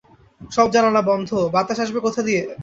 [0.51, 2.41] সব জানালা বন্ধ, বাতাস আসবে কোথা দিয়ে?